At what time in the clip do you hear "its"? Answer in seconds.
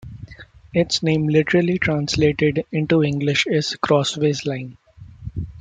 0.73-1.03